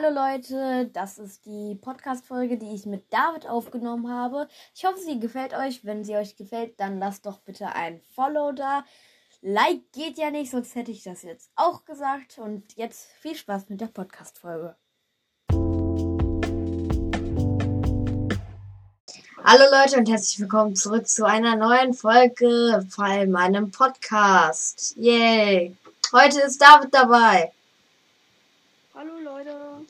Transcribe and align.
Hallo 0.00 0.14
Leute, 0.14 0.88
das 0.92 1.18
ist 1.18 1.44
die 1.44 1.74
Podcast-Folge, 1.74 2.56
die 2.56 2.72
ich 2.72 2.86
mit 2.86 3.12
David 3.12 3.48
aufgenommen 3.48 4.08
habe. 4.08 4.46
Ich 4.72 4.84
hoffe, 4.84 5.00
sie 5.00 5.18
gefällt 5.18 5.54
euch. 5.54 5.84
Wenn 5.84 6.04
sie 6.04 6.14
euch 6.14 6.36
gefällt, 6.36 6.78
dann 6.78 7.00
lasst 7.00 7.26
doch 7.26 7.40
bitte 7.40 7.66
ein 7.66 8.00
Follow 8.14 8.52
da. 8.52 8.84
Like 9.42 9.90
geht 9.90 10.16
ja 10.16 10.30
nicht, 10.30 10.52
sonst 10.52 10.76
hätte 10.76 10.92
ich 10.92 11.02
das 11.02 11.22
jetzt 11.22 11.50
auch 11.56 11.84
gesagt. 11.84 12.38
Und 12.38 12.76
jetzt 12.76 13.08
viel 13.18 13.34
Spaß 13.34 13.70
mit 13.70 13.80
der 13.80 13.88
Podcast-Folge. 13.88 14.76
Hallo 19.42 19.64
Leute 19.72 19.96
und 19.98 20.08
herzlich 20.08 20.38
willkommen 20.38 20.76
zurück 20.76 21.08
zu 21.08 21.24
einer 21.24 21.56
neuen 21.56 21.92
Folge 21.92 22.86
von 22.88 23.32
meinem 23.32 23.72
Podcast. 23.72 24.94
Yay! 24.96 25.76
Heute 26.12 26.40
ist 26.42 26.62
David 26.62 26.94
dabei. 26.94 27.52
Hallo 28.98 29.16
Leute. 29.22 29.86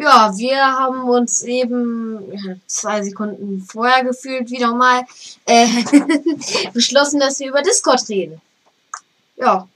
Ja, 0.00 0.32
wir 0.34 0.64
haben 0.64 1.04
uns 1.04 1.42
eben 1.42 2.58
zwei 2.66 3.02
Sekunden 3.02 3.60
vorher 3.60 4.02
gefühlt 4.02 4.50
wieder 4.50 4.72
mal 4.72 5.02
äh, 5.44 5.66
beschlossen, 6.72 7.20
dass 7.20 7.38
wir 7.38 7.48
über 7.48 7.60
Discord 7.60 8.08
reden. 8.08 8.40
Ja. 9.36 9.68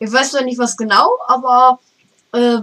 Ich 0.00 0.10
weiß 0.10 0.32
zwar 0.32 0.42
nicht 0.42 0.58
was 0.58 0.76
genau, 0.76 1.16
aber 1.28 1.78
äh, 2.32 2.58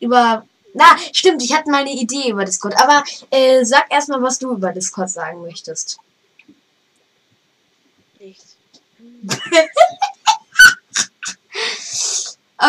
über. 0.00 0.44
Na, 0.74 0.98
stimmt, 1.12 1.40
ich 1.44 1.54
hatte 1.54 1.70
mal 1.70 1.82
eine 1.82 1.92
Idee 1.92 2.30
über 2.30 2.44
Discord. 2.44 2.74
Aber 2.82 3.04
äh, 3.30 3.64
sag 3.64 3.84
erstmal, 3.88 4.20
was 4.22 4.40
du 4.40 4.50
über 4.50 4.72
Discord 4.72 5.10
sagen 5.10 5.42
möchtest. 5.42 6.00
Nichts. 8.18 8.56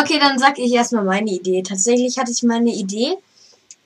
Okay, 0.00 0.18
dann 0.20 0.38
sag 0.38 0.58
ich 0.58 0.72
erstmal 0.72 1.04
meine 1.04 1.30
Idee. 1.30 1.62
Tatsächlich 1.62 2.18
hatte 2.18 2.30
ich 2.30 2.42
mal 2.44 2.58
eine 2.58 2.70
Idee, 2.70 3.16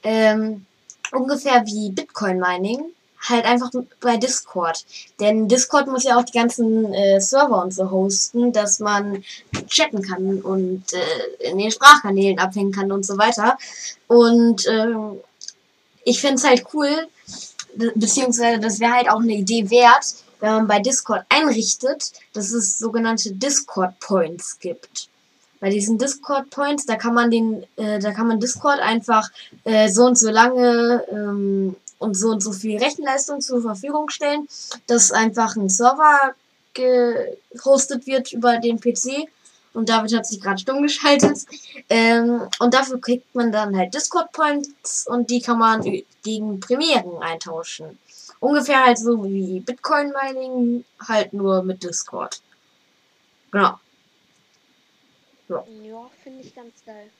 ähm, 0.02 0.66
ungefähr 1.10 1.64
wie 1.64 1.90
Bitcoin 1.90 2.38
Mining, 2.38 2.84
halt 3.28 3.46
einfach 3.46 3.70
bei 4.00 4.18
Discord. 4.18 4.84
Denn 5.20 5.48
Discord 5.48 5.86
muss 5.86 6.04
ja 6.04 6.18
auch 6.18 6.24
die 6.24 6.36
ganzen 6.36 6.92
äh, 6.92 7.18
Server 7.18 7.62
und 7.62 7.72
so 7.72 7.90
hosten, 7.90 8.52
dass 8.52 8.78
man 8.78 9.24
chatten 9.68 10.02
kann 10.02 10.42
und 10.42 10.84
äh, 10.92 11.50
in 11.50 11.56
den 11.56 11.70
Sprachkanälen 11.70 12.38
abhängen 12.38 12.72
kann 12.72 12.92
und 12.92 13.06
so 13.06 13.16
weiter. 13.16 13.56
Und 14.06 14.66
ähm, 14.68 15.18
ich 16.04 16.20
fände 16.20 16.36
es 16.36 16.44
halt 16.44 16.66
cool, 16.74 16.90
beziehungsweise 17.94 18.60
das 18.60 18.80
wäre 18.80 18.92
halt 18.92 19.08
auch 19.08 19.20
eine 19.20 19.34
Idee 19.34 19.70
wert, 19.70 20.14
wenn 20.40 20.50
man 20.50 20.66
bei 20.66 20.80
Discord 20.80 21.24
einrichtet, 21.30 22.12
dass 22.34 22.50
es 22.50 22.78
sogenannte 22.78 23.32
Discord 23.32 23.98
Points 24.00 24.58
gibt 24.58 25.08
bei 25.62 25.70
diesen 25.70 25.96
Discord 25.96 26.50
Points, 26.50 26.86
da 26.86 26.96
kann 26.96 27.14
man 27.14 27.30
den, 27.30 27.62
äh, 27.76 28.00
da 28.00 28.10
kann 28.10 28.26
man 28.26 28.40
Discord 28.40 28.80
einfach 28.80 29.30
äh, 29.62 29.88
so 29.88 30.06
und 30.06 30.18
so 30.18 30.28
lange 30.28 31.04
ähm, 31.08 31.76
und 31.98 32.14
so 32.16 32.30
und 32.30 32.42
so 32.42 32.50
viel 32.50 32.78
Rechenleistung 32.78 33.40
zur 33.40 33.62
Verfügung 33.62 34.08
stellen, 34.10 34.48
dass 34.88 35.12
einfach 35.12 35.54
ein 35.54 35.68
Server 35.68 36.34
gehostet 36.74 38.08
wird 38.08 38.32
über 38.32 38.58
den 38.58 38.80
PC. 38.80 39.28
Und 39.72 39.88
David 39.88 40.16
hat 40.16 40.26
sich 40.26 40.40
gerade 40.40 40.58
stumm 40.58 40.82
geschaltet. 40.82 41.46
Ähm, 41.88 42.42
und 42.58 42.74
dafür 42.74 43.00
kriegt 43.00 43.32
man 43.32 43.52
dann 43.52 43.76
halt 43.76 43.94
Discord 43.94 44.32
Points 44.32 45.06
und 45.06 45.30
die 45.30 45.40
kann 45.40 45.60
man 45.60 45.80
gegen 46.24 46.58
Premieren 46.58 47.22
eintauschen. 47.22 48.00
Ungefähr 48.40 48.84
halt 48.84 48.98
so 48.98 49.22
wie 49.22 49.60
Bitcoin 49.60 50.12
Mining, 50.12 50.84
halt 51.06 51.32
nur 51.32 51.62
mit 51.62 51.84
Discord. 51.84 52.42
Genau. 53.52 53.78
Ja, 55.52 55.64
ja 55.82 56.10
finde 56.22 56.42
ich 56.42 56.54
ganz 56.54 56.72
geil. 56.86 57.10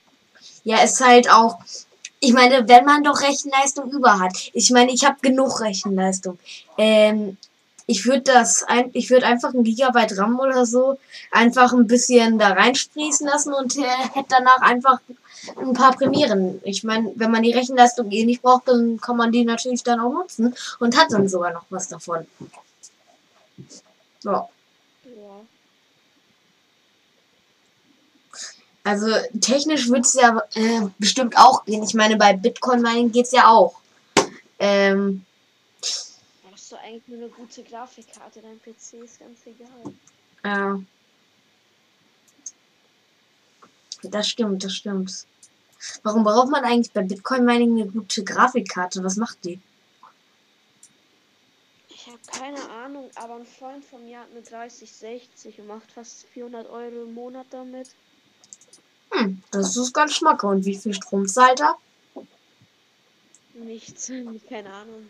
Ja, 0.65 0.82
ist 0.82 1.00
halt 1.00 1.31
auch. 1.31 1.59
Ich 2.20 2.32
meine, 2.32 2.69
wenn 2.69 2.84
man 2.84 3.03
doch 3.03 3.20
Rechenleistung 3.20 3.91
über 3.91 4.20
hat. 4.20 4.50
Ich 4.53 4.70
meine, 4.70 4.93
ich 4.93 5.04
habe 5.04 5.16
genug 5.20 5.60
Rechenleistung. 5.60 6.38
Ähm, 6.78 7.37
ich 7.87 8.06
würde 8.06 8.22
das 8.22 8.62
ein, 8.62 8.91
ich 8.93 9.10
würde 9.10 9.26
einfach 9.26 9.53
ein 9.53 9.65
Gigabyte 9.65 10.16
RAM 10.16 10.38
oder 10.38 10.65
so 10.66 10.98
einfach 11.31 11.72
ein 11.72 11.87
bisschen 11.87 12.38
da 12.38 12.53
reinsprießen 12.53 13.26
lassen 13.26 13.53
und 13.53 13.76
äh, 13.76 13.82
hätte 14.15 14.28
danach 14.28 14.60
einfach 14.60 15.00
ein 15.56 15.72
paar 15.72 15.97
Premieren. 15.97 16.60
Ich 16.62 16.84
meine, 16.84 17.12
wenn 17.16 17.32
man 17.32 17.43
die 17.43 17.53
Rechenleistung 17.53 18.10
eh 18.12 18.25
nicht 18.25 18.43
braucht, 18.43 18.69
dann 18.69 19.00
kann 19.00 19.16
man 19.16 19.32
die 19.32 19.44
natürlich 19.44 19.82
dann 19.82 20.00
auch 20.00 20.12
nutzen 20.12 20.54
und 20.78 20.97
hat 20.97 21.10
dann 21.10 21.28
sogar 21.28 21.53
noch 21.53 21.64
was 21.70 21.88
davon. 21.88 22.26
Ja. 24.22 24.49
Also 28.84 29.06
technisch 29.41 29.88
wird 29.88 30.04
es 30.04 30.15
ja 30.15 30.43
äh, 30.54 30.88
bestimmt 30.98 31.37
auch 31.37 31.65
gehen. 31.65 31.84
Ich 31.84 31.94
meine, 31.94 32.16
bei 32.16 32.32
Bitcoin 32.34 32.82
Mining 32.82 33.12
geht 33.12 33.26
es 33.26 33.32
ja 33.32 33.48
auch. 33.48 33.81
Ähm, 34.59 35.25
Hast 36.53 36.72
du 36.72 36.76
eigentlich 36.76 37.06
nur 37.06 37.19
eine 37.19 37.28
gute 37.28 37.62
Grafikkarte? 37.62 38.43
Dein 38.43 38.60
PC 38.60 39.04
ist 39.04 39.20
ganz 39.20 39.47
egal. 39.47 39.94
Ja. 40.44 40.81
Das 44.03 44.28
stimmt, 44.28 44.65
das 44.65 44.75
stimmt. 44.75 45.26
Warum 46.03 46.25
braucht 46.25 46.50
man 46.50 46.64
eigentlich 46.64 46.93
bei 46.93 47.03
Bitcoin 47.03 47.44
Mining 47.44 47.81
eine 47.81 47.91
gute 47.91 48.25
Grafikkarte? 48.25 49.03
Was 49.04 49.16
macht 49.16 49.44
die? 49.44 49.60
Ich 51.88 52.06
habe 52.09 52.19
keine 52.37 52.69
Ahnung, 52.70 53.10
aber 53.14 53.37
ein 53.37 53.47
Freund 53.47 53.84
von 53.84 54.04
mir 54.04 54.19
hat 54.19 54.31
eine 54.32 54.43
3060 54.43 55.60
und 55.60 55.69
macht 55.69 55.93
fast 55.93 56.26
400 56.32 56.69
Euro 56.69 57.04
im 57.04 57.14
Monat 57.14 57.47
damit. 57.50 57.94
Hm, 59.12 59.43
das 59.50 59.77
ist 59.77 59.93
ganz 59.93 60.15
schmack. 60.15 60.43
Und 60.43 60.65
wie 60.65 60.77
viel 60.77 60.95
Strom 60.95 61.27
zahlt 61.28 61.61
er? 61.61 61.77
Nichts, 63.55 64.11
keine 64.49 64.71
Ahnung. 64.73 65.09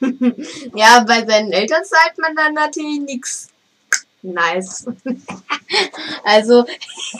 ja, 0.74 1.04
bei 1.06 1.24
seinen 1.24 1.52
Eltern 1.52 1.84
zahlt 1.84 2.18
man 2.18 2.34
dann 2.34 2.54
natürlich 2.54 3.00
nichts. 3.00 3.48
Nice. 4.22 4.86
also, 6.24 6.66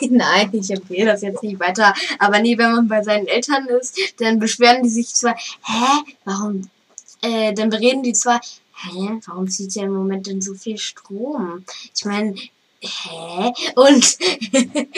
nein, 0.00 0.50
ich 0.52 0.70
empfehle 0.70 1.12
das 1.12 1.22
jetzt 1.22 1.42
nicht 1.42 1.60
weiter. 1.60 1.94
Aber 2.18 2.40
nee, 2.40 2.58
wenn 2.58 2.72
man 2.72 2.88
bei 2.88 3.02
seinen 3.02 3.28
Eltern 3.28 3.66
ist, 3.66 3.96
dann 4.18 4.40
beschweren 4.40 4.82
die 4.82 4.88
sich 4.88 5.14
zwar, 5.14 5.36
hä, 5.36 6.14
warum, 6.24 6.68
äh, 7.22 7.52
dann 7.52 7.70
bereden 7.70 8.02
die 8.02 8.14
zwar, 8.14 8.40
hä, 8.74 9.20
warum 9.26 9.48
zieht 9.48 9.76
ihr 9.76 9.84
im 9.84 9.94
Moment 9.94 10.26
denn 10.26 10.42
so 10.42 10.54
viel 10.54 10.78
Strom? 10.78 11.64
Ich 11.94 12.04
meine, 12.04 12.34
hä? 12.80 13.52
Und 13.74 14.18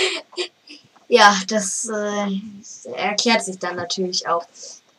ja, 1.08 1.34
das 1.48 1.88
äh, 1.88 2.92
erklärt 2.94 3.44
sich 3.44 3.58
dann 3.58 3.76
natürlich 3.76 4.26
auch. 4.28 4.46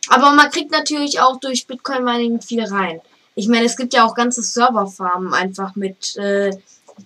Aber 0.09 0.31
man 0.31 0.49
kriegt 0.49 0.71
natürlich 0.71 1.19
auch 1.19 1.39
durch 1.39 1.67
Bitcoin 1.67 2.03
Mining 2.03 2.41
viel 2.41 2.63
rein. 2.63 3.01
Ich 3.35 3.47
meine, 3.47 3.65
es 3.65 3.77
gibt 3.77 3.93
ja 3.93 4.05
auch 4.05 4.13
ganze 4.13 4.41
Serverfarmen 4.41 5.33
einfach 5.33 5.75
mit 5.75 6.17
äh, 6.17 6.51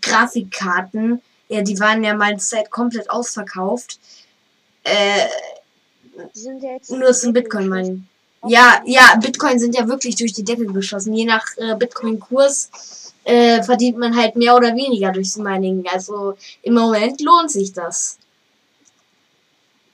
Grafikkarten. 0.01 1.21
Ja, 1.49 1.61
die 1.61 1.79
waren 1.79 2.03
ja 2.03 2.15
mal 2.15 2.37
Zeit 2.37 2.71
komplett 2.71 3.09
ausverkauft. 3.09 3.99
Äh, 4.83 5.27
nur 6.89 7.13
zum 7.13 7.33
Bitcoin 7.33 7.69
Mining. 7.69 8.07
Ja, 8.47 8.81
ja, 8.85 9.15
Bitcoin 9.21 9.59
sind 9.59 9.75
ja 9.75 9.87
wirklich 9.87 10.15
durch 10.15 10.33
die 10.33 10.43
Decke 10.43 10.65
geschossen. 10.65 11.13
Je 11.13 11.25
nach 11.25 11.45
äh, 11.57 11.75
Bitcoin-Kurs 11.75 13.13
äh, 13.23 13.63
verdient 13.63 13.97
man 13.97 14.15
halt 14.15 14.35
mehr 14.35 14.55
oder 14.55 14.75
weniger 14.75 15.11
durchs 15.11 15.37
Mining. 15.37 15.85
Also 15.91 16.35
im 16.61 16.75
Moment 16.75 17.21
lohnt 17.21 17.51
sich 17.51 17.73
das. 17.73 18.17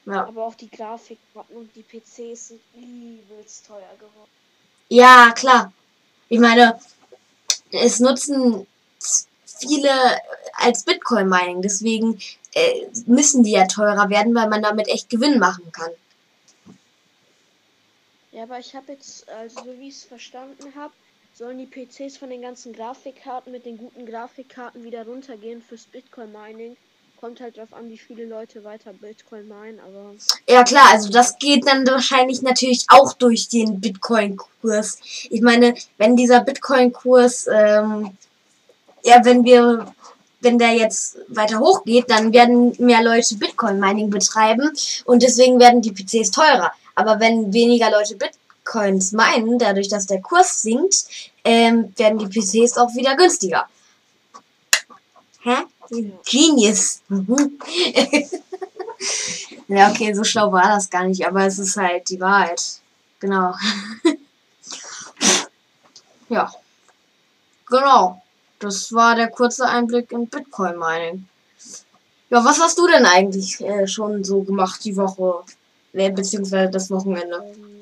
Ja. 0.05 0.27
Aber 0.27 0.47
auch 0.47 0.55
die 0.55 0.69
Grafikkarten 0.69 1.55
und 1.55 1.69
die 1.75 1.83
PCs 1.83 2.49
sind 2.49 2.61
übelst 2.75 3.67
teuer 3.67 3.93
geworden. 3.97 4.29
Ja, 4.89 5.31
klar. 5.31 5.71
Ich 6.27 6.39
meine, 6.39 6.79
es 7.71 7.99
nutzen 7.99 8.65
viele 9.59 9.91
als 10.55 10.83
Bitcoin-Mining, 10.83 11.61
deswegen 11.61 12.19
äh, 12.53 12.87
müssen 13.05 13.43
die 13.43 13.51
ja 13.51 13.67
teurer 13.67 14.09
werden, 14.09 14.35
weil 14.35 14.49
man 14.49 14.61
damit 14.61 14.87
echt 14.87 15.09
Gewinn 15.09 15.39
machen 15.39 15.71
kann. 15.71 15.91
Ja, 18.31 18.43
aber 18.43 18.59
ich 18.59 18.75
habe 18.75 18.93
jetzt, 18.93 19.27
also 19.29 19.63
so 19.63 19.79
wie 19.79 19.89
ich 19.89 19.95
es 19.95 20.03
verstanden 20.03 20.73
habe, 20.75 20.93
sollen 21.33 21.57
die 21.57 21.65
PCs 21.65 22.17
von 22.17 22.29
den 22.29 22.41
ganzen 22.41 22.73
Grafikkarten 22.73 23.51
mit 23.51 23.65
den 23.65 23.77
guten 23.77 24.05
Grafikkarten 24.05 24.83
wieder 24.83 25.05
runtergehen 25.05 25.61
fürs 25.61 25.83
Bitcoin-Mining 25.85 26.77
kommt 27.21 27.39
halt 27.39 27.55
drauf 27.55 27.71
an, 27.71 27.87
wie 27.87 27.99
viele 27.99 28.25
Leute 28.25 28.63
weiter 28.63 28.93
Bitcoin 28.93 29.47
meinen, 29.47 29.79
aber. 29.79 30.15
Ja 30.49 30.63
klar, 30.63 30.87
also 30.91 31.09
das 31.11 31.37
geht 31.37 31.67
dann 31.67 31.85
wahrscheinlich 31.85 32.41
natürlich 32.41 32.85
auch 32.89 33.13
durch 33.13 33.47
den 33.47 33.79
Bitcoin-Kurs. 33.79 34.97
Ich 35.29 35.41
meine, 35.41 35.75
wenn 35.99 36.15
dieser 36.15 36.39
Bitcoin-Kurs, 36.39 37.47
ähm, 37.53 38.17
ja, 39.03 39.23
wenn 39.23 39.43
wir, 39.43 39.93
wenn 40.39 40.57
der 40.57 40.71
jetzt 40.71 41.19
weiter 41.27 41.59
hochgeht, 41.59 42.09
dann 42.09 42.33
werden 42.33 42.75
mehr 42.79 43.03
Leute 43.03 43.35
Bitcoin-Mining 43.35 44.09
betreiben 44.09 44.71
und 45.05 45.21
deswegen 45.21 45.59
werden 45.59 45.83
die 45.83 45.91
PCs 45.91 46.31
teurer. 46.31 46.71
Aber 46.95 47.19
wenn 47.19 47.53
weniger 47.53 47.91
Leute 47.91 48.15
Bitcoins 48.15 49.11
meinen, 49.11 49.59
dadurch, 49.59 49.87
dass 49.87 50.07
der 50.07 50.21
Kurs 50.21 50.61
sinkt, 50.61 51.05
ähm, 51.43 51.93
werden 51.97 52.19
die 52.19 52.27
PCs 52.27 52.77
auch 52.77 52.93
wieder 52.95 53.15
günstiger. 53.15 53.65
Hä? 55.41 55.57
Genius. 56.25 57.01
Ja, 59.67 59.89
okay, 59.89 60.13
so 60.13 60.25
schlau 60.25 60.51
war 60.51 60.67
das 60.67 60.89
gar 60.89 61.05
nicht, 61.05 61.25
aber 61.25 61.45
es 61.45 61.57
ist 61.57 61.77
halt 61.77 62.09
die 62.09 62.19
Wahrheit. 62.19 62.61
Genau. 63.21 63.55
ja. 66.29 66.51
Genau. 67.67 68.21
Das 68.59 68.91
war 68.91 69.15
der 69.15 69.29
kurze 69.29 69.65
Einblick 69.65 70.11
in 70.11 70.27
Bitcoin 70.27 70.77
Mining. 70.77 71.25
Ja, 72.29 72.43
was 72.43 72.59
hast 72.59 72.77
du 72.77 72.87
denn 72.87 73.05
eigentlich 73.05 73.61
äh, 73.61 73.87
schon 73.87 74.25
so 74.25 74.43
gemacht 74.43 74.83
die 74.83 74.97
Woche? 74.97 75.45
Äh, 75.93 76.11
beziehungsweise 76.11 76.71
das 76.71 76.89
Wochenende? 76.89 77.43
Ähm, 77.53 77.81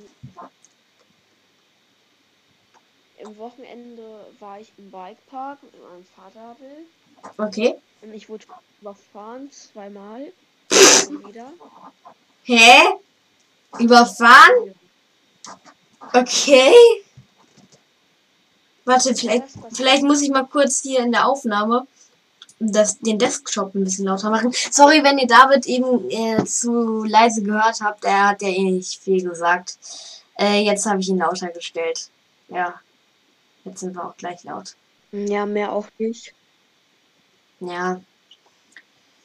Im 3.19 3.37
Wochenende 3.37 4.25
war 4.39 4.59
ich 4.59 4.71
im 4.77 4.89
Bikepark 4.89 5.61
mit 5.61 5.73
meinem 5.81 6.05
Vater. 6.15 6.55
Okay. 7.37 7.75
Und 8.01 8.13
ich 8.13 8.29
wurde 8.29 8.45
überfahren 8.81 9.51
zweimal. 9.51 10.31
wieder. 10.71 11.51
Hä? 12.43 12.77
Überfahren? 13.77 14.73
Okay. 16.13 16.73
Warte, 18.85 19.13
vielleicht, 19.13 19.45
vielleicht 19.71 20.03
muss 20.03 20.21
ich 20.21 20.29
mal 20.29 20.47
kurz 20.47 20.81
hier 20.81 21.01
in 21.01 21.11
der 21.11 21.27
Aufnahme 21.27 21.85
das, 22.59 22.99
den 22.99 23.17
Desktop 23.17 23.73
ein 23.73 23.83
bisschen 23.83 24.05
lauter 24.05 24.29
machen. 24.29 24.53
Sorry, 24.71 25.03
wenn 25.03 25.17
ihr 25.17 25.27
David 25.27 25.65
eben 25.65 26.09
äh, 26.09 26.43
zu 26.45 27.03
leise 27.03 27.41
gehört 27.41 27.81
habt. 27.81 28.03
Er 28.05 28.29
hat 28.29 28.41
ja 28.41 28.49
eh 28.49 28.71
nicht 28.71 29.01
viel 29.01 29.23
gesagt. 29.23 29.77
Äh, 30.37 30.61
jetzt 30.61 30.85
habe 30.85 30.99
ich 30.99 31.09
ihn 31.09 31.17
lauter 31.17 31.49
gestellt. 31.49 32.09
Ja. 32.49 32.75
Jetzt 33.63 33.81
sind 33.81 33.95
wir 33.95 34.05
auch 34.05 34.17
gleich 34.17 34.43
laut. 34.43 34.75
Ja, 35.11 35.45
mehr 35.45 35.71
auch 35.71 35.87
nicht. 35.97 36.33
Ja. 37.59 38.01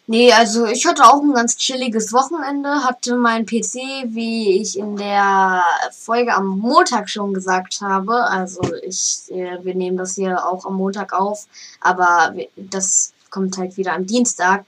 Nee, 0.07 0.33
also 0.33 0.67
ich 0.67 0.85
hatte 0.87 1.05
auch 1.05 1.23
ein 1.23 1.33
ganz 1.33 1.57
chilliges 1.57 2.13
Wochenende, 2.13 2.85
hatte 2.85 3.17
mein 3.17 3.47
PC, 3.47 4.05
wie 4.09 4.61
ich 4.61 4.79
in 4.79 4.97
der 4.97 5.63
Folge 5.93 6.35
am 6.35 6.59
Montag 6.59 7.09
schon 7.09 7.33
gesagt 7.33 7.81
habe. 7.81 8.13
Also 8.25 8.61
ich, 8.83 9.31
äh, 9.31 9.65
wir 9.65 9.75
nehmen 9.75 9.97
das 9.97 10.15
hier 10.15 10.47
auch 10.47 10.67
am 10.67 10.75
Montag 10.75 11.15
auf, 11.15 11.47
aber 11.81 12.35
das 12.57 13.14
kommt 13.35 13.59
halt 13.59 13.77
wieder 13.77 13.95
am 13.95 14.07
Dienstag. 14.07 14.65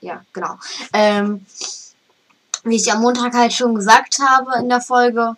Ja, 0.00 0.24
genau. 0.32 0.54
Ähm, 0.94 1.44
wie 2.64 2.76
ich 2.76 2.90
am 2.90 3.02
Montag 3.02 3.34
halt 3.34 3.52
schon 3.52 3.74
gesagt 3.74 4.18
habe 4.20 4.58
in 4.60 4.70
der 4.70 4.80
Folge, 4.80 5.36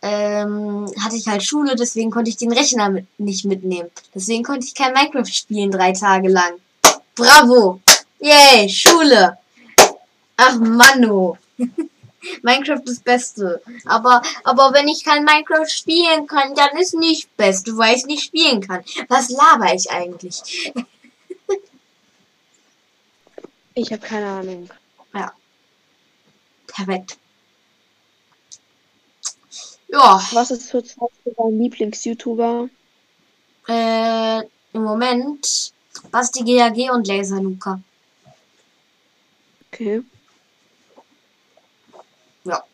ähm, 0.00 0.86
hatte 1.02 1.16
ich 1.16 1.26
halt 1.26 1.42
Schule, 1.42 1.74
deswegen 1.74 2.10
konnte 2.10 2.30
ich 2.30 2.36
den 2.36 2.52
Rechner 2.52 2.88
mit, 2.88 3.06
nicht 3.18 3.44
mitnehmen. 3.46 3.90
Deswegen 4.14 4.44
konnte 4.44 4.66
ich 4.66 4.74
kein 4.74 4.92
Minecraft 4.92 5.26
spielen 5.26 5.72
drei 5.72 5.92
Tage 5.92 6.28
lang. 6.28 6.52
Bravo! 7.16 7.80
Yay, 8.20 8.68
Schule! 8.68 9.36
Ach 10.36 10.56
Manu! 10.58 11.36
Minecraft 12.42 12.82
ist 12.84 13.04
Beste. 13.04 13.60
Aber, 13.86 14.22
aber 14.44 14.72
wenn 14.72 14.88
ich 14.88 15.04
kein 15.04 15.24
Minecraft 15.24 15.68
spielen 15.68 16.26
kann, 16.26 16.54
dann 16.54 16.76
ist 16.80 16.94
nicht 16.94 17.36
Beste, 17.36 17.76
weil 17.76 17.96
ich 17.96 18.06
nicht 18.06 18.24
spielen 18.24 18.60
kann. 18.60 18.82
Was 19.08 19.30
laber 19.30 19.74
ich 19.74 19.90
eigentlich? 19.90 20.72
ich 23.74 23.92
habe 23.92 24.06
keine 24.06 24.26
Ahnung. 24.26 24.70
Ja. 25.12 25.32
Perfekt. 26.66 27.18
Ja. 29.88 30.20
Was 30.32 30.50
ist 30.50 30.68
zurzeit 30.68 31.10
dein 31.36 31.58
Lieblings-YouTuber? 31.58 32.68
Äh, 33.68 34.40
im 34.72 34.82
Moment 34.82 35.72
Basti 36.10 36.44
GAG 36.44 36.92
und 36.92 37.06
Laser 37.06 37.40
Luca. 37.40 37.80
Okay. 39.72 40.02
Ja. 42.44 42.64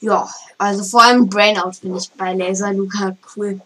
Ja, 0.00 0.28
also 0.58 0.82
vor 0.82 1.02
allem 1.02 1.28
Brainout 1.28 1.72
finde 1.72 1.98
ich 1.98 2.10
bei 2.12 2.32
Laser 2.34 2.72
Luca 2.72 3.16
cool. 3.36 3.60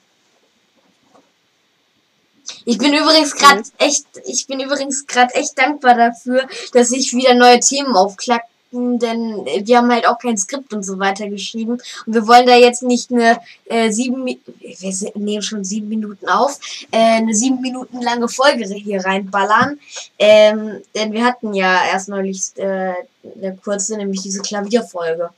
Ich 2.64 2.78
bin 2.78 2.92
übrigens 2.92 3.34
gerade 3.34 3.62
echt, 3.78 4.06
ich 4.26 4.46
bin 4.46 4.60
übrigens 4.60 5.06
gerade 5.06 5.34
echt 5.34 5.58
dankbar 5.58 5.94
dafür, 5.94 6.46
dass 6.72 6.92
ich 6.92 7.14
wieder 7.14 7.34
neue 7.34 7.60
Themen 7.60 7.96
aufklacken, 7.96 8.98
denn 8.98 9.44
wir 9.44 9.78
haben 9.78 9.90
halt 9.90 10.08
auch 10.08 10.18
kein 10.18 10.36
Skript 10.36 10.72
und 10.72 10.82
so 10.82 10.98
weiter 10.98 11.28
geschrieben 11.28 11.78
und 12.06 12.14
wir 12.14 12.26
wollen 12.26 12.46
da 12.46 12.56
jetzt 12.56 12.82
nicht 12.82 13.12
eine 13.12 13.38
äh, 13.66 13.90
sieben, 13.90 14.26
wir 14.26 15.12
nehmen 15.14 15.42
schon 15.42 15.64
sieben 15.64 15.88
Minuten 15.88 16.28
auf, 16.28 16.58
äh, 16.90 16.98
eine 16.98 17.34
sieben 17.34 17.60
Minuten 17.60 18.02
lange 18.02 18.28
Folge 18.28 18.64
hier 18.64 19.04
reinballern, 19.04 19.78
ähm, 20.18 20.82
denn 20.94 21.12
wir 21.12 21.24
hatten 21.24 21.54
ja 21.54 21.84
erst 21.86 22.08
neulich 22.08 22.56
äh, 22.56 22.94
eine 23.36 23.56
kurze, 23.62 23.96
nämlich 23.96 24.22
diese 24.22 24.42
Klavierfolge. 24.42 25.30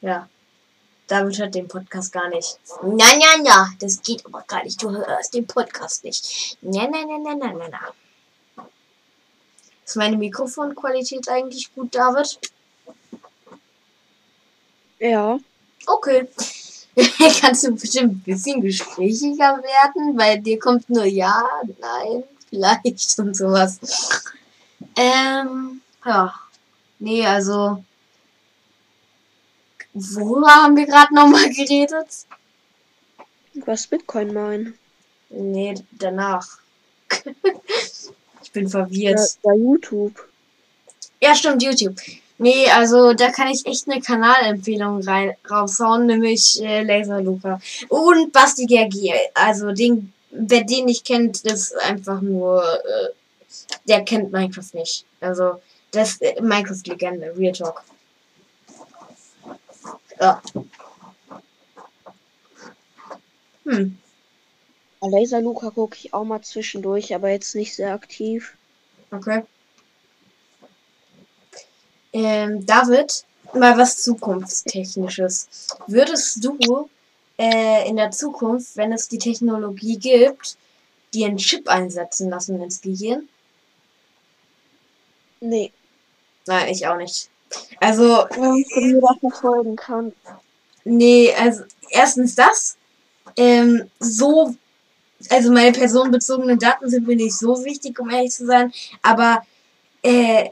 Ja. 0.00 0.28
David 1.08 1.38
hört 1.38 1.54
den 1.54 1.66
Podcast 1.66 2.12
gar 2.12 2.28
nicht. 2.28 2.58
Na, 2.82 3.06
na, 3.18 3.42
na, 3.42 3.70
das 3.80 4.00
geht 4.02 4.24
aber 4.26 4.44
gar 4.46 4.62
nicht. 4.62 4.80
Du 4.82 4.90
hörst 4.90 5.34
den 5.34 5.46
Podcast 5.46 6.04
nicht. 6.04 6.58
Na, 6.60 6.86
na, 6.86 7.04
na, 7.06 7.18
na, 7.18 7.34
na, 7.34 7.52
na, 7.52 7.68
na. 7.68 8.64
Ist 9.84 9.96
meine 9.96 10.18
Mikrofonqualität 10.18 11.28
eigentlich 11.30 11.74
gut, 11.74 11.94
David? 11.94 12.38
Ja. 14.98 15.38
Okay. 15.86 16.28
Kannst 17.40 17.64
du 17.64 17.72
bestimmt 17.72 18.12
ein 18.12 18.22
bisschen 18.22 18.60
gesprächiger 18.60 19.62
werden? 19.62 20.14
Bei 20.14 20.36
dir 20.36 20.58
kommt 20.58 20.90
nur 20.90 21.06
ja, 21.06 21.42
nein, 21.80 22.24
vielleicht 22.50 23.18
und 23.18 23.34
sowas. 23.34 23.80
Ähm, 24.94 25.80
ja. 26.04 26.34
Nee, 26.98 27.24
also 27.24 27.82
Worüber 29.94 30.48
haben 30.48 30.76
wir 30.76 30.86
gerade 30.86 31.14
nochmal 31.14 31.48
geredet? 31.50 32.26
Was 33.66 33.86
Bitcoin 33.86 34.32
meinen? 34.32 34.78
Nee, 35.30 35.74
danach. 35.92 36.58
ich 38.42 38.52
bin 38.52 38.68
verwirrt. 38.68 39.20
Bei 39.42 39.54
YouTube. 39.54 40.28
Ja, 41.20 41.34
stimmt, 41.34 41.62
YouTube. 41.62 41.96
Nee, 42.38 42.70
also 42.70 43.14
da 43.14 43.30
kann 43.32 43.48
ich 43.48 43.66
echt 43.66 43.88
eine 43.88 44.00
Kanalempfehlung 44.00 45.02
rein, 45.02 45.34
raushauen, 45.50 46.06
nämlich 46.06 46.62
äh, 46.62 46.84
Laser 46.84 47.20
Luca. 47.20 47.60
Und 47.88 48.32
Basti 48.32 48.66
GRG. 48.66 49.12
Also 49.34 49.72
den, 49.72 50.12
wer 50.30 50.62
den 50.62 50.84
nicht 50.84 51.04
kennt, 51.04 51.40
ist 51.44 51.76
einfach 51.78 52.20
nur, 52.20 52.62
äh, 52.62 53.08
der 53.88 54.04
kennt 54.04 54.30
Minecraft 54.30 54.72
nicht. 54.74 55.04
Also 55.20 55.60
das 55.90 56.20
äh, 56.20 56.40
Minecraft-Legende, 56.40 57.34
Real 57.36 57.52
Talk. 57.52 57.82
Ja. 60.20 60.42
Hm. 63.64 63.98
Laser 65.00 65.40
Luca 65.40 65.70
gucke 65.70 65.96
ich 65.96 66.12
auch 66.12 66.24
mal 66.24 66.42
zwischendurch, 66.42 67.14
aber 67.14 67.30
jetzt 67.30 67.54
nicht 67.54 67.74
sehr 67.74 67.92
aktiv. 67.92 68.56
Okay. 69.10 69.44
Ähm, 72.12 72.66
David, 72.66 73.24
mal 73.54 73.76
was 73.78 74.02
Zukunftstechnisches. 74.02 75.48
Würdest 75.86 76.44
du 76.44 76.88
äh, 77.38 77.88
in 77.88 77.96
der 77.96 78.10
Zukunft, 78.10 78.76
wenn 78.76 78.92
es 78.92 79.08
die 79.08 79.18
Technologie 79.18 79.98
gibt, 79.98 80.56
dir 81.14 81.26
einen 81.28 81.36
Chip 81.36 81.68
einsetzen 81.68 82.30
lassen 82.30 82.60
ins 82.60 82.80
Gehirn? 82.80 83.28
Nee. 85.40 85.72
Nein, 86.46 86.68
ich 86.68 86.86
auch 86.86 86.96
nicht. 86.96 87.30
Also. 87.80 88.26
Wenn 88.30 88.92
mir 88.92 89.00
das 89.00 89.18
verfolgen 89.20 89.76
kann. 89.76 90.12
Nee, 90.84 91.32
also 91.38 91.64
erstens 91.90 92.34
das. 92.34 92.76
Ähm, 93.36 93.90
so. 93.98 94.54
Also 95.30 95.50
meine 95.52 95.72
personenbezogenen 95.72 96.58
Daten 96.58 96.88
sind 96.88 97.06
mir 97.06 97.16
nicht 97.16 97.36
so 97.36 97.64
wichtig, 97.64 97.98
um 97.98 98.08
ehrlich 98.08 98.30
zu 98.30 98.46
sein. 98.46 98.72
Aber 99.02 99.42
äh, 100.02 100.48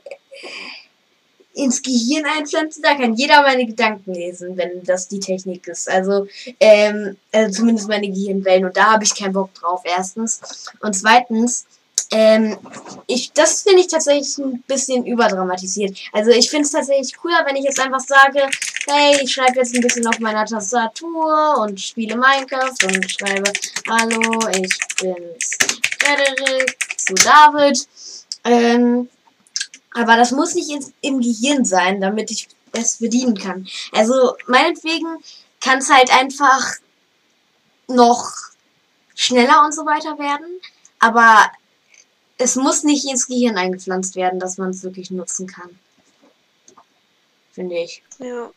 ins 1.57 1.83
Gehirn 1.83 2.25
einpflanzen, 2.27 2.83
da 2.83 2.95
kann 2.95 3.15
jeder 3.15 3.43
meine 3.43 3.65
Gedanken 3.65 4.13
lesen, 4.13 4.57
wenn 4.57 4.83
das 4.85 5.09
die 5.09 5.21
Technik 5.21 5.67
ist. 5.69 5.89
Also, 5.89 6.27
ähm, 6.61 7.17
also 7.33 7.61
zumindest 7.61 7.89
meine 7.89 8.11
Gehirnwellen. 8.11 8.67
Und 8.67 8.77
da 8.77 8.93
habe 8.93 9.05
ich 9.05 9.15
keinen 9.15 9.33
Bock 9.33 9.55
drauf, 9.55 9.81
erstens. 9.85 10.69
Und 10.81 10.95
zweitens, 10.95 11.65
ähm, 12.11 12.57
ich, 13.07 13.33
das 13.33 13.63
finde 13.63 13.81
ich 13.81 13.89
tatsächlich 13.89 14.39
ein 14.39 14.63
bisschen 14.63 15.07
überdramatisiert. 15.07 15.99
Also 16.13 16.31
ich 16.31 16.51
finde 16.51 16.67
es 16.67 16.73
tatsächlich 16.73 17.17
cooler, 17.17 17.45
wenn 17.47 17.57
ich 17.57 17.65
jetzt 17.65 17.81
einfach 17.81 18.01
sage, 18.01 18.47
hey, 18.87 19.19
ich 19.23 19.33
schreibe 19.33 19.57
jetzt 19.57 19.75
ein 19.75 19.81
bisschen 19.81 20.07
auf 20.07 20.19
meiner 20.21 20.45
Tastatur 20.45 21.59
und 21.59 21.81
spiele 21.81 22.17
Minecraft 22.17 22.85
und 22.85 23.11
schreibe, 23.11 23.53
hallo, 23.89 24.49
ich 24.51 24.79
bin's, 25.01 25.59
Frederik, 25.99 26.77
zu 26.97 27.15
David. 27.15 27.89
Ähm, 28.45 29.09
aber 29.93 30.17
das 30.17 30.31
muss 30.31 30.55
nicht 30.55 30.71
ins, 30.71 30.93
im 31.01 31.21
Gehirn 31.21 31.65
sein, 31.65 32.01
damit 32.01 32.31
ich 32.31 32.49
es 32.73 32.99
bedienen 32.99 33.37
kann. 33.37 33.67
Also 33.93 34.37
meinetwegen 34.47 35.07
kann 35.61 35.79
es 35.79 35.91
halt 35.91 36.13
einfach 36.13 36.75
noch 37.89 38.31
schneller 39.15 39.65
und 39.65 39.75
so 39.75 39.85
weiter 39.87 40.19
werden. 40.19 40.61
Aber 40.99 41.51
es 42.39 42.57
muss 42.57 42.83
nicht 42.83 43.09
ins 43.09 43.27
Gehirn 43.27 43.57
eingepflanzt 43.57 44.17
werden, 44.17 44.41
dass 44.41 44.59
man 44.59 44.71
es 44.71 44.83
wirklich 44.83 45.11
nutzen 45.11 45.47
kann. 45.47 45.79
Finde 47.53 47.79
ich. 47.79 48.03
Ja. 48.19 48.51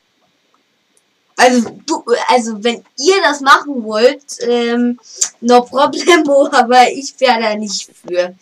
Also, 1.37 1.69
du, 1.85 2.03
also 2.27 2.61
wenn 2.63 2.83
ihr 2.97 3.21
das 3.23 3.39
machen 3.39 3.83
wollt, 3.85 4.25
ähm, 4.41 4.99
no 5.39 5.61
problemo, 5.61 6.47
aber 6.51 6.91
ich 6.91 7.17
wäre 7.19 7.41
da 7.41 7.55
nicht 7.55 7.89
für. 7.95 8.35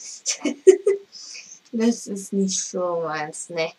das 1.72 2.08
ist 2.08 2.34
nicht 2.34 2.60
so 2.60 3.04
meins, 3.06 3.50
ne. 3.50 3.72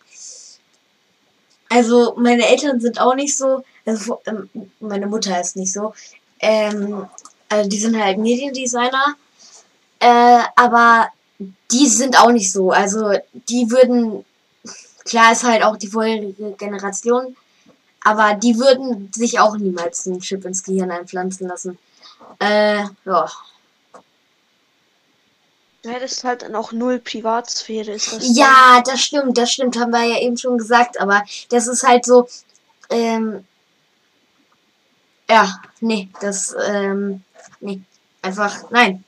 Also, 1.69 2.15
meine 2.17 2.47
Eltern 2.47 2.81
sind 2.81 3.01
auch 3.01 3.17
nicht 3.17 3.37
so, 3.37 3.65
also 3.85 4.21
ähm, 4.27 4.49
meine 4.79 5.09
Mutter 5.09 5.41
ist 5.41 5.57
nicht 5.57 5.73
so. 5.73 5.93
Ähm, 6.39 7.09
also 7.49 7.69
die 7.69 7.79
sind 7.79 8.01
halt 8.01 8.19
Mediendesigner. 8.19 9.17
Äh, 10.01 10.43
aber 10.55 11.09
die 11.39 11.87
sind 11.87 12.19
auch 12.19 12.31
nicht 12.31 12.53
so. 12.53 12.71
Also 12.71 13.13
die 13.33 13.71
würden, 13.71 14.25
klar 15.05 15.33
ist 15.33 15.45
halt 15.45 15.63
auch 15.63 15.77
die 15.77 15.89
vorherige 15.89 16.53
Generation, 16.53 17.37
aber 18.05 18.35
die 18.35 18.59
würden 18.59 19.11
sich 19.13 19.39
auch 19.39 19.57
niemals 19.57 20.07
einen 20.07 20.21
Chip 20.21 20.45
ins 20.45 20.63
Gehirn 20.63 20.91
einpflanzen 20.91 21.49
lassen. 21.49 21.79
Äh, 22.39 22.85
ja. 23.05 23.31
Ja, 25.85 25.99
das 26.01 26.13
ist 26.13 26.25
halt 26.25 26.43
dann 26.43 26.57
auch 26.57 26.73
null 26.73 26.99
Privatsphäre, 26.99 27.93
ist 27.93 28.13
das. 28.13 28.37
Ja, 28.37 28.83
das 28.85 29.01
stimmt, 29.01 29.39
das 29.39 29.53
stimmt, 29.53 29.79
haben 29.79 29.93
wir 29.93 30.05
ja 30.05 30.19
eben 30.21 30.37
schon 30.37 30.59
gesagt, 30.59 31.01
aber 31.01 31.23
das 31.51 31.69
ist 31.69 31.85
halt 31.85 32.05
so, 32.05 32.29
ähm, 32.91 33.45
ja, 35.31 35.61
nee, 35.81 36.09
das, 36.21 36.55
ähm, 36.67 37.23
nee, 37.61 37.81
einfach, 38.23 38.71
nein. 38.71 39.05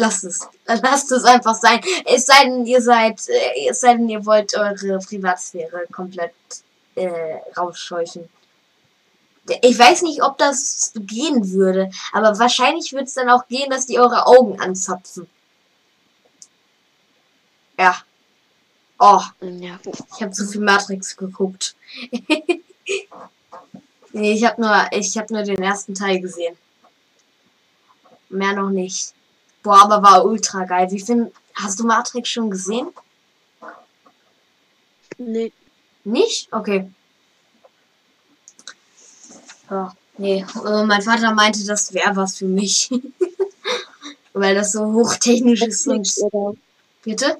Lasst 0.00 0.24
es. 0.24 0.48
Lasst 0.66 1.12
es 1.12 1.24
einfach 1.24 1.54
sein. 1.54 1.78
Es 2.06 2.24
sei 2.24 2.44
denn, 2.44 2.64
ihr 2.64 2.80
seid, 2.80 3.20
äh, 3.28 3.68
es 3.68 3.80
sei 3.80 3.92
denn, 3.92 4.08
ihr 4.08 4.24
wollt 4.24 4.56
eure 4.56 4.98
Privatsphäre 4.98 5.86
komplett 5.92 6.32
äh, 6.94 7.36
rausscheuchen. 7.54 8.26
Ich 9.60 9.78
weiß 9.78 10.00
nicht, 10.02 10.22
ob 10.22 10.38
das 10.38 10.92
gehen 10.94 11.52
würde, 11.52 11.90
aber 12.12 12.38
wahrscheinlich 12.38 12.92
würde 12.92 13.04
es 13.04 13.14
dann 13.14 13.28
auch 13.28 13.46
gehen, 13.48 13.68
dass 13.68 13.84
die 13.84 13.98
eure 13.98 14.26
Augen 14.26 14.58
anzapfen. 14.58 15.28
Ja. 17.78 17.98
Oh, 18.98 19.20
Ja, 19.42 19.78
ich 19.84 20.22
habe 20.22 20.30
zu 20.30 20.46
viel 20.46 20.62
Matrix 20.62 21.14
geguckt. 21.14 21.76
nee, 24.12 24.32
ich 24.32 24.44
habe 24.44 24.62
nur, 24.62 24.88
ich 24.92 25.18
habe 25.18 25.34
nur 25.34 25.42
den 25.42 25.62
ersten 25.62 25.94
Teil 25.94 26.20
gesehen. 26.20 26.56
Mehr 28.30 28.54
noch 28.54 28.70
nicht. 28.70 29.12
Boah, 29.62 29.82
aber 29.82 30.02
war 30.02 30.24
ultra 30.24 30.64
geil. 30.64 30.90
Wie 30.90 31.00
find, 31.00 31.32
hast 31.54 31.80
du 31.80 31.84
Matrix 31.84 32.28
schon 32.28 32.50
gesehen? 32.50 32.88
nee. 35.18 35.52
Nicht? 36.04 36.50
Okay. 36.52 36.90
Ja, 39.70 39.94
nee. 40.16 40.44
Äh, 40.64 40.84
mein 40.84 41.02
Vater 41.02 41.34
meinte, 41.34 41.64
das 41.66 41.92
wäre 41.92 42.16
was 42.16 42.38
für 42.38 42.46
mich. 42.46 42.90
Weil 44.32 44.54
das 44.54 44.72
so 44.72 44.92
hochtechnisch 44.92 45.62
ist 45.62 45.86
und. 45.86 45.98
Netflix 45.98 46.22
oder 46.22 46.54
Bitte? 47.02 47.36